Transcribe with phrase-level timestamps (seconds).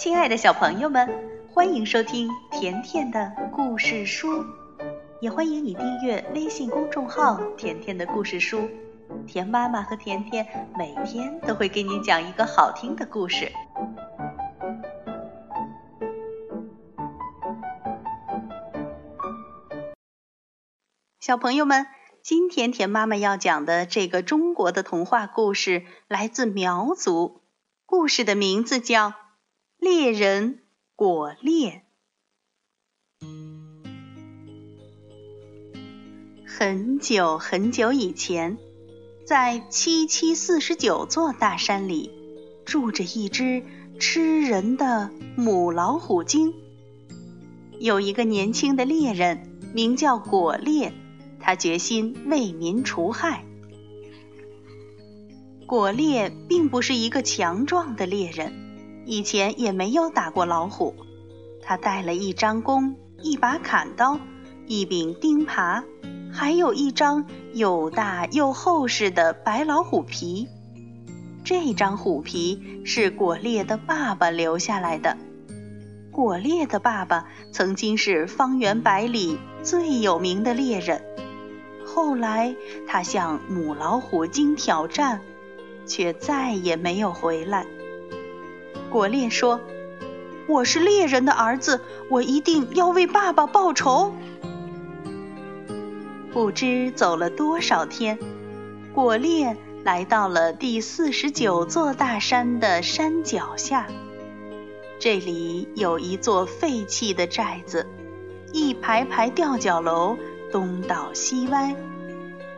[0.00, 1.06] 亲爱的小朋友们，
[1.52, 4.46] 欢迎收听甜甜的故事书，
[5.20, 8.66] 也欢迎你订阅微信公众号“甜甜的故事书”。
[9.28, 13.52] 甜妈妈和甜甜每天都会给你讲一个好听的故事。
[21.20, 21.86] 小朋友们，
[22.22, 27.42] 今天甜妈妈要讲的这个中国的童话故事来自苗族，
[27.84, 29.12] 故事的名字叫。
[29.82, 30.58] 猎人
[30.94, 31.84] 果猎。
[36.44, 38.58] 很久很久以前，
[39.24, 42.10] 在七七四十九座大山里，
[42.66, 43.62] 住着一只
[43.98, 46.52] 吃人的母老虎精。
[47.78, 50.92] 有一个年轻的猎人，名叫果猎，
[51.40, 53.46] 他决心为民除害。
[55.66, 58.59] 果猎并不是一个强壮的猎人。
[59.10, 60.94] 以前也没有打过老虎，
[61.60, 64.20] 他带了一张弓、一把砍刀、
[64.68, 65.82] 一柄钉耙，
[66.32, 70.46] 还有一张又大又厚实的白老虎皮。
[71.42, 75.16] 这张虎皮是果烈的爸爸留下来的。
[76.12, 81.02] 果烈的爸爸曾经是方圆百里最有名的猎人，
[81.84, 82.54] 后来
[82.86, 85.20] 他向母老虎精挑战，
[85.84, 87.66] 却再也没有回来。
[88.90, 89.60] 果烈说
[90.48, 94.12] ：“我是猎人的儿子，我一定要为爸爸报仇。”
[96.32, 98.18] 不知走了多少天，
[98.92, 103.86] 果烈来到了第四十九座大山的山脚下。
[104.98, 107.86] 这里有一座废弃的寨子，
[108.52, 110.18] 一排排吊脚楼
[110.50, 111.74] 东倒西歪，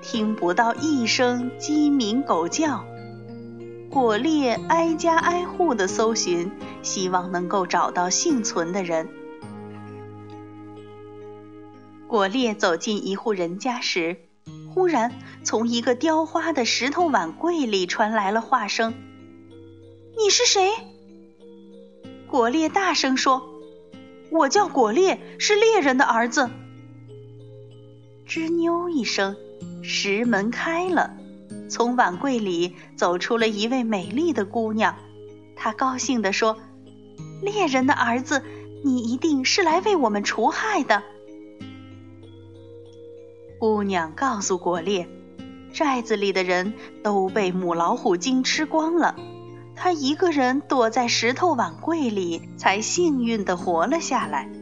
[0.00, 2.84] 听不到一声鸡鸣狗叫。
[3.92, 6.50] 果猎挨家挨户的搜寻，
[6.82, 9.06] 希望能够找到幸存的人。
[12.08, 14.16] 果猎走进一户人家时，
[14.72, 15.12] 忽然
[15.44, 18.94] 从一个雕花的石头碗柜里传来了话声
[20.16, 20.70] ：“你是谁？”
[22.28, 23.42] 果猎大声说
[24.32, 26.48] ：“我叫果猎，是猎人的儿子。”
[28.26, 29.36] 吱扭一声，
[29.82, 31.14] 石门开了。
[31.72, 34.94] 从碗柜里走出了一位美丽的姑娘，
[35.56, 36.58] 她高兴地说
[37.40, 38.42] ：“猎人的儿子，
[38.84, 41.02] 你一定是来为我们除害的。”
[43.58, 45.08] 姑娘告诉果烈，
[45.72, 49.16] 寨子里的人都被母老虎精吃光了，
[49.74, 54.52] 她一个人躲在石头碗柜里，才幸运地活了下来。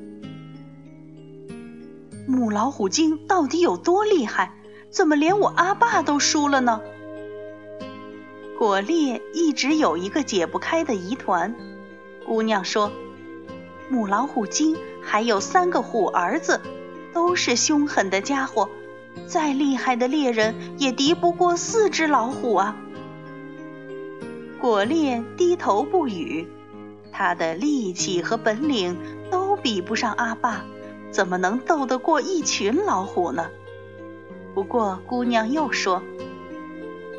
[2.28, 4.52] 母老虎精到底有多厉害？
[4.92, 6.80] 怎么连我阿爸都输了呢？
[8.60, 11.56] 果猎一直有一个解不开的疑团。
[12.26, 12.92] 姑娘说
[13.88, 16.60] ：“母老虎精还有三个虎儿子，
[17.14, 18.68] 都是凶狠的家伙，
[19.26, 22.76] 再厉害的猎人也敌不过四只老虎啊。”
[24.60, 26.46] 果猎低头不语，
[27.10, 28.94] 他的力气和本领
[29.30, 30.66] 都比不上阿爸，
[31.10, 33.46] 怎么能斗得过一群老虎呢？
[34.52, 36.02] 不过姑娘又说。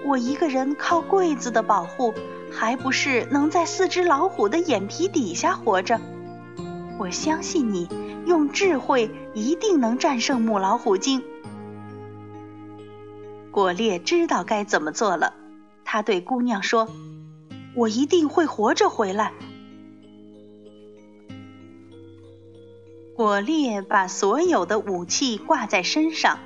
[0.03, 2.13] 我一个人靠柜子的保护，
[2.51, 6.00] 还不是能在四只老虎的眼皮底下活着？
[6.97, 7.88] 我相信你
[8.25, 11.23] 用智慧一定能战胜母老虎精。
[13.51, 15.34] 果烈知道该怎么做了，
[15.84, 16.88] 他对姑娘说
[17.75, 19.33] ：“我一定会活着回来。”
[23.16, 26.39] 果烈把所有的武器挂在身上，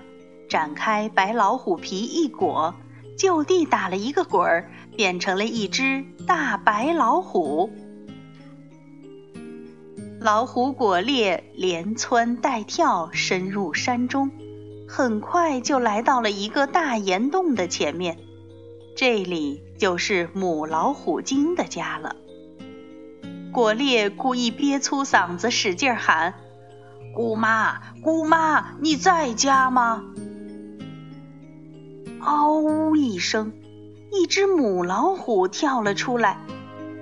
[0.49, 2.75] 展开白老虎皮一裹。
[3.17, 7.69] 就地打了一个滚儿，变成了一只大白老虎。
[10.19, 14.31] 老虎果猎连窜带跳，深入山中，
[14.87, 18.17] 很快就来到了一个大岩洞的前面。
[18.95, 22.16] 这里就是母老虎精的家了。
[23.51, 26.34] 果猎故意憋粗嗓子，使劲喊
[27.13, 30.03] ：“姑妈，姑妈，你在家吗？”
[32.25, 33.53] 嗷呜一声，
[34.11, 36.39] 一只母老虎跳了出来，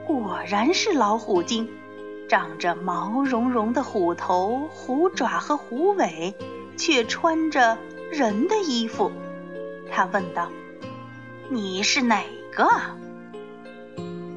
[0.05, 1.69] 果然是老虎精，
[2.27, 6.35] 长着毛茸茸的虎头、虎爪和虎尾，
[6.75, 7.77] 却穿着
[8.11, 9.13] 人的衣服。
[9.89, 10.49] 他问道
[11.47, 12.21] ：“你是哪
[12.53, 12.67] 个？”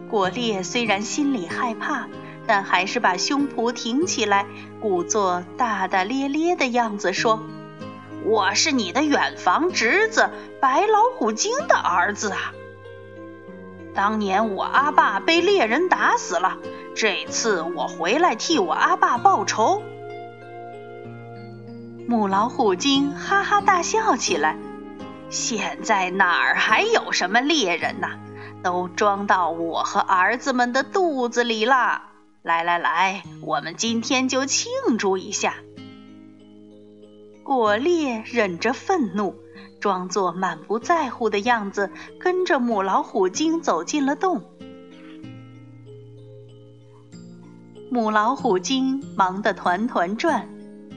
[0.08, 2.06] 果烈虽然心里害怕，
[2.46, 4.46] 但还是把胸脯挺起来，
[4.80, 7.42] 故作大大咧咧的样子说。
[8.26, 10.28] 我是你的远房侄子
[10.61, 12.52] 白老虎精的儿子啊！
[13.94, 16.58] 当年我阿爸被猎人打死了，
[16.96, 19.81] 这次我回来替我阿爸报仇。”
[22.08, 24.56] 母老虎精哈哈大笑起来。
[25.31, 28.19] 现在哪儿还有什么猎人呐？
[28.62, 32.02] 都装到我和儿子们的肚子里了。
[32.43, 35.55] 来来来，我们今天就庆祝一下。
[37.46, 39.37] 果烈忍着愤怒，
[39.78, 44.43] 装作满不在乎的样子，跟着母老虎精走进了洞。
[47.88, 50.48] 母老虎精忙得团团转。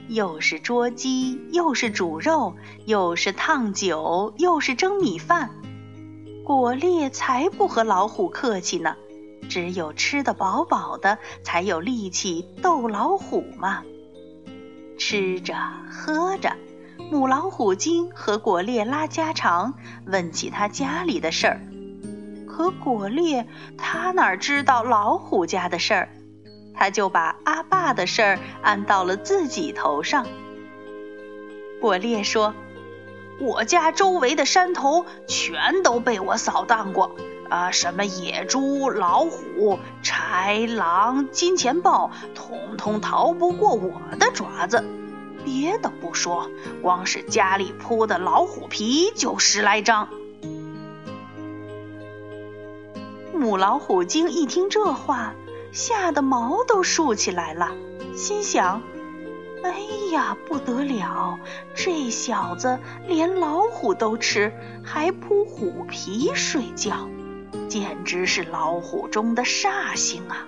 [0.08, 5.50] 又是捉鸡，又是煮肉，又是烫酒，又是蒸米饭。
[6.44, 8.96] 果烈才不和老虎客气呢，
[9.48, 13.84] 只有吃得饱饱的，才有力气逗老虎嘛。
[15.10, 15.56] 吃着
[15.90, 16.52] 喝着，
[17.10, 19.74] 母老虎精和果烈拉家常，
[20.06, 21.60] 问起他家里的事儿。
[22.46, 26.08] 可果烈他哪知道老虎家的事儿？
[26.76, 30.28] 他就把阿爸的事儿安到了自己头上。
[31.80, 32.54] 果烈说
[33.42, 37.10] ：“我家周围的山头全都被我扫荡过，
[37.48, 44.84] 啊，什么野猪、老虎、豺狼、金钱豹，统统逃不过我的爪子。
[45.44, 46.50] 别的不说，
[46.82, 50.08] 光是家里铺的老虎皮就十来张。”
[53.34, 55.34] 母老虎精一听这话。
[55.72, 57.70] 吓得毛都竖起来了，
[58.16, 58.82] 心想
[59.62, 59.78] ：“哎
[60.10, 61.38] 呀，不得了！
[61.76, 64.52] 这小子连老虎都吃，
[64.84, 67.08] 还铺虎皮睡觉，
[67.68, 70.44] 简直是老虎中的煞星啊！”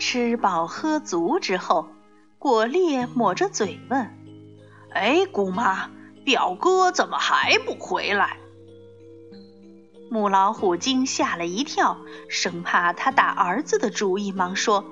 [0.00, 1.88] 吃饱喝足之后，
[2.40, 4.16] 果烈抹着嘴问
[4.92, 5.90] ：“哎，姑妈，
[6.24, 8.38] 表哥怎么还不回来？”
[10.10, 11.98] 母老虎精吓了一跳，
[12.30, 14.86] 生怕他打儿子的主意，忙说：“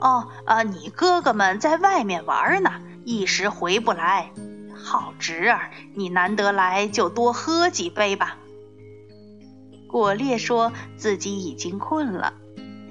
[0.00, 4.32] 哦，啊，你哥哥们在外面玩呢，一时回不来。
[4.74, 8.38] 好侄儿，你难得来，就多喝几杯吧。”
[9.92, 12.32] 果烈说自己已经困了，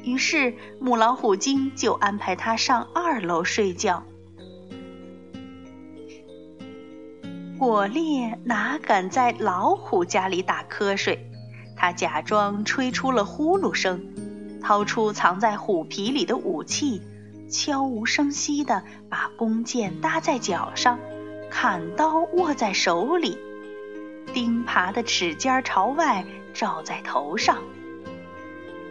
[0.03, 4.03] 于是母老虎精就安排他上二楼睡觉。
[7.59, 11.27] 果烈哪敢在老虎家里打瞌睡？
[11.75, 14.03] 他假装吹出了呼噜声，
[14.61, 17.01] 掏出藏在虎皮里的武器，
[17.49, 20.99] 悄无声息地把弓箭搭在脚上，
[21.49, 23.37] 砍刀握在手里，
[24.33, 27.57] 钉耙的齿尖朝外罩在头上。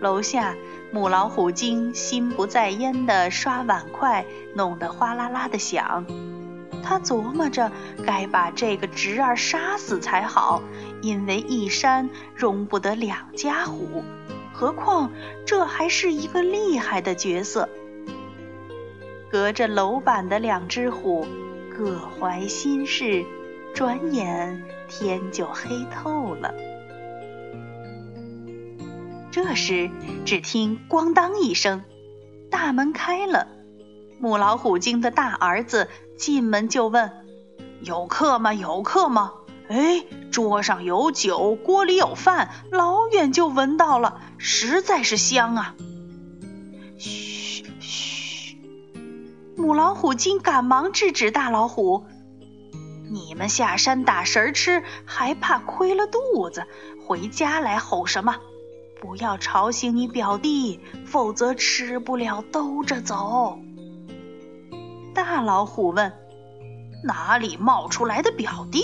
[0.01, 0.55] 楼下
[0.91, 4.25] 母老虎精心不在焉地刷碗筷，
[4.55, 6.05] 弄得哗啦啦的响。
[6.83, 7.71] 他琢磨着
[8.07, 10.63] 该把这个侄儿杀死才好，
[11.03, 14.03] 因为一山容不得两家虎，
[14.53, 15.11] 何况
[15.45, 17.69] 这还是一个厉害的角色。
[19.31, 21.27] 隔着楼板的两只虎
[21.77, 23.25] 各怀心事，
[23.75, 26.53] 转眼天就黑透了。
[29.31, 29.91] 这时，
[30.25, 31.85] 只听“咣当”一声，
[32.51, 33.47] 大门开了，
[34.19, 35.89] 母老虎精的大儿子。
[36.19, 37.11] 进门就问
[37.81, 38.53] ：“有客吗？
[38.53, 39.33] 有客吗？”
[39.71, 45.77] 哎，桌上有酒，锅里有饭，老远就闻到了，实在是香啊！
[46.99, 48.59] 嘘嘘，
[49.57, 52.05] 母老虎精赶忙制止大老虎
[53.11, 56.67] ：“你们下山打食吃，还怕亏了肚子？
[57.07, 58.37] 回家来吼什么？
[59.01, 63.59] 不要吵醒你表弟，否则吃不了兜着走。”
[65.15, 66.13] 大老虎问
[67.03, 68.83] ：“哪里冒出来的表弟？”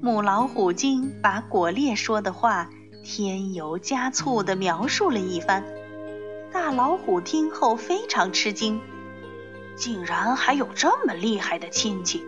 [0.00, 2.68] 母老虎精把果烈说的话
[3.02, 5.64] 添油加醋地描述了一番。
[6.52, 8.80] 大老虎听后非常吃惊，
[9.76, 12.22] 竟然还有这么厉害的亲戚！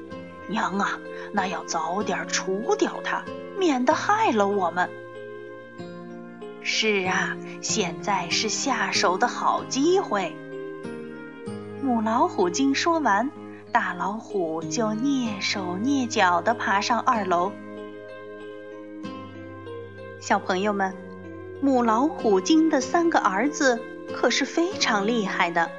[0.49, 0.99] 娘啊，
[1.33, 3.25] 那要早点除掉他，
[3.59, 4.88] 免得害了我们。
[6.68, 10.35] 是啊，现在是下手的好机会。
[11.80, 13.30] 母老虎精说完，
[13.70, 17.52] 大老虎就蹑手蹑脚地爬上二楼。
[20.18, 20.92] 小朋友们，
[21.62, 23.80] 母老虎精的三个儿子
[24.12, 25.70] 可是非常厉害的，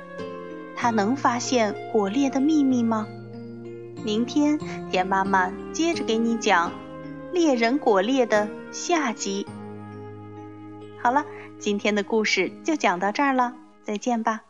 [0.73, 3.05] 他能发现果烈的秘密吗？
[4.05, 4.57] 明天
[4.89, 6.71] 田妈妈接着给你讲
[7.33, 9.45] 猎人果烈的下集。
[11.01, 11.25] 好了，
[11.59, 14.46] 今天的故事就讲到这儿了，再见吧。